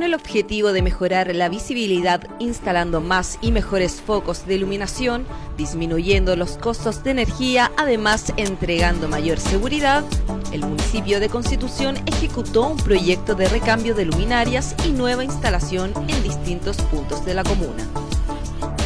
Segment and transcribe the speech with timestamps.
[0.00, 5.26] con el objetivo de mejorar la visibilidad instalando más y mejores focos de iluminación,
[5.58, 10.02] disminuyendo los costos de energía, además entregando mayor seguridad,
[10.52, 16.22] el municipio de Constitución ejecutó un proyecto de recambio de luminarias y nueva instalación en
[16.22, 17.86] distintos puntos de la comuna.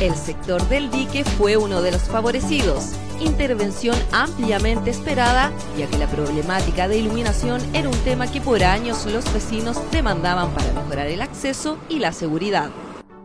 [0.01, 6.07] El sector del dique fue uno de los favorecidos, intervención ampliamente esperada, ya que la
[6.07, 11.23] problemática de iluminación era un tema que por años los vecinos demandaban para mejorar el
[11.23, 12.71] acceso y la seguridad.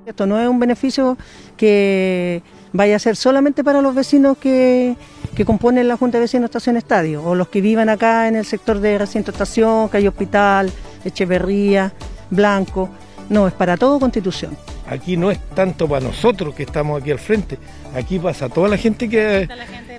[0.05, 1.17] Esto no es un beneficio
[1.55, 2.41] que
[2.73, 4.95] vaya a ser solamente para los vecinos que,
[5.45, 8.79] componen la Junta de Vecinos Estación Estadio o los que vivan acá en el sector
[8.79, 10.69] de recinto estación, calle Hospital,
[11.05, 11.93] Echeverría,
[12.29, 12.89] Blanco.
[13.29, 14.57] No, es para todo Constitución.
[14.89, 17.57] Aquí no es tanto para nosotros que estamos aquí al frente,
[17.93, 19.47] aquí pasa toda la gente que,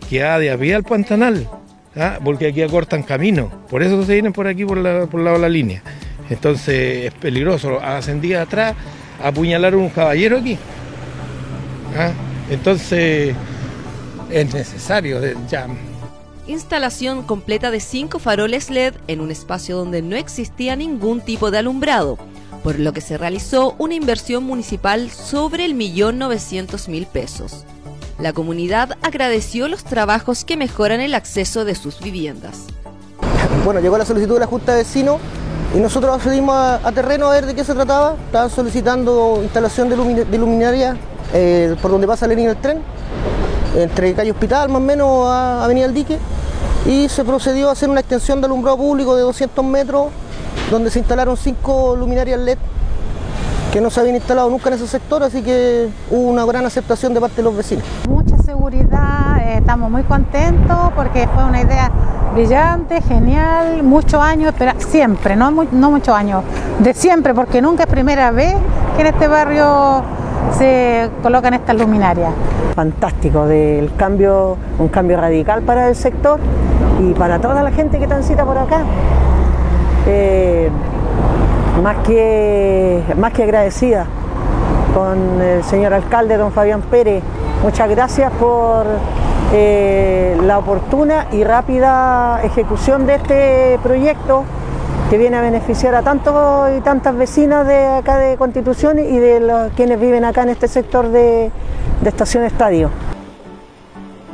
[0.09, 1.49] que ha de a pie al Pantanal,
[1.97, 2.19] ¿ah?
[2.25, 5.43] porque aquí acortan camino, por eso se vienen por aquí por, la, por lado de
[5.43, 5.83] la línea.
[6.31, 7.81] Entonces es peligroso.
[7.81, 8.75] Hace días atrás
[9.23, 10.57] apuñalaron un caballero aquí.
[11.97, 12.13] ¿ah?
[12.49, 13.35] Entonces
[14.31, 15.67] es necesario ya.
[16.47, 21.59] Instalación completa de cinco faroles LED en un espacio donde no existía ningún tipo de
[21.59, 22.19] alumbrado,
[22.63, 27.65] por lo que se realizó una inversión municipal sobre el millón novecientos mil pesos.
[28.19, 32.67] La comunidad agradeció los trabajos que mejoran el acceso de sus viviendas.
[33.65, 35.19] Bueno, llegó la solicitud de la Junta de Vecinos
[35.75, 38.17] y nosotros accedimos a, terreno a ver de qué se trataba.
[38.27, 40.97] Estaban solicitando instalación de, luminaria
[41.33, 42.83] eh, por donde pasa la línea del tren,
[43.77, 46.19] entre calle Hospital más o menos a Avenida El Dique,
[46.87, 50.09] y se procedió a hacer una extensión de alumbrado público de 200 metros,
[50.71, 52.59] donde se instalaron cinco luminarias LED
[53.73, 57.15] que no se habían instalado nunca en ese sector, así que hubo una gran aceptación
[57.15, 57.85] de parte de los vecinos.
[58.09, 61.91] Mucha seguridad, eh, estamos muy contentos porque fue una idea
[62.35, 66.43] brillante, genial, muchos años, pero siempre, no, no muchos años,
[66.81, 68.57] de siempre, porque nunca es primera vez
[68.97, 70.03] que en este barrio
[70.59, 72.33] se colocan estas luminarias.
[72.75, 76.41] Fantástico, del cambio, un cambio radical para el sector
[77.01, 78.83] y para toda la gente que transita por acá.
[80.07, 80.71] Eh,
[81.83, 84.07] más, que, más que agradecida
[84.95, 87.23] con el señor alcalde, don Fabián Pérez.
[87.63, 88.87] Muchas gracias por
[89.53, 94.45] eh, la oportuna y rápida ejecución de este proyecto
[95.11, 99.41] que viene a beneficiar a tantos y tantas vecinas de acá de Constitución y de
[99.41, 101.51] los, quienes viven acá en este sector de,
[102.01, 102.91] de Estación Estadio.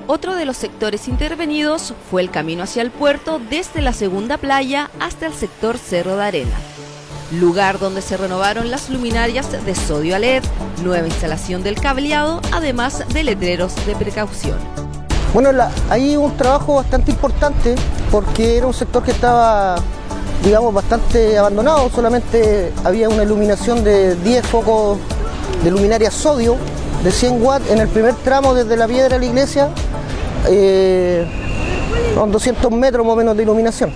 [0.08, 4.88] Otro de los sectores intervenidos fue el camino hacia el puerto desde la segunda playa
[5.00, 6.56] hasta el sector Cerro de Arena,
[7.32, 10.44] lugar donde se renovaron las luminarias de sodio a LED,
[10.84, 14.58] nueva instalación del cableado, además de letreros de precaución.
[15.34, 15.50] Bueno,
[15.90, 17.74] hay un trabajo bastante importante
[18.12, 19.74] porque era un sector que estaba,
[20.44, 21.90] digamos, bastante abandonado.
[21.90, 24.98] Solamente había una iluminación de 10 focos
[25.64, 26.56] de luminaria sodio
[27.02, 29.68] de 100 watts en el primer tramo desde la piedra a la iglesia,
[30.48, 31.26] eh,
[32.14, 33.92] con 200 metros más o menos de iluminación.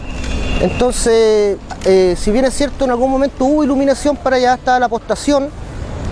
[0.61, 1.57] Entonces,
[1.87, 5.49] eh, si bien es cierto, en algún momento hubo iluminación para allá hasta la postación,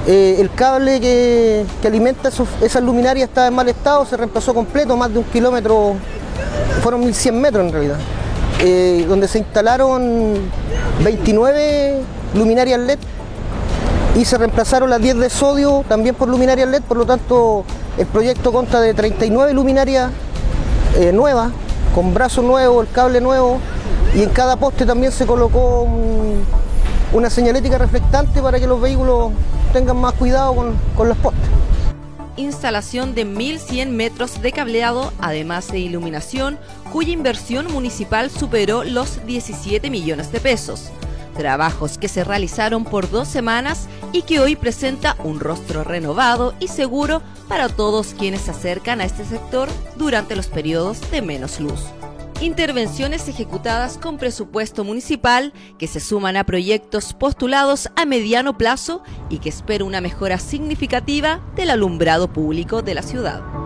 [0.06, 2.30] eh, el cable que, alimenta
[2.62, 5.96] esas luminarias estaba en mal estado, se reemplazó completo, más de un kilómetro,
[6.82, 7.98] fueron 1100 metros en realidad,
[8.60, 10.34] eh, donde se instalaron
[11.04, 12.00] 29
[12.34, 12.98] luminarias LED
[14.16, 17.64] y se reemplazaron las 10 de sodio también por luminarias LED, por lo tanto
[17.98, 20.10] el proyecto consta de 39 luminarias
[20.96, 21.52] eh, nuevas,
[21.94, 23.58] con brazo nuevo, el cable nuevo
[24.14, 25.86] y en cada poste también se colocó
[27.12, 29.32] una señalética reflectante para que los vehículos
[29.72, 30.54] tengan más cuidado
[30.96, 31.42] con, los postes.
[32.36, 36.58] Instalación de 1.100 metros de cableado, además de iluminación,
[36.92, 40.90] cuya inversión municipal superó los 17 millones de pesos.
[41.36, 46.68] Trabajos que se realizaron por dos semanas y que hoy presenta un rostro renovado y
[46.68, 51.80] seguro para todos quienes se acercan a este sector durante los periodos de menos luz
[52.40, 59.38] intervenciones ejecutadas con presupuesto municipal que se suman a proyectos postulados a mediano plazo y
[59.38, 63.57] que espera una mejora significativa del alumbrado público de la ciudad.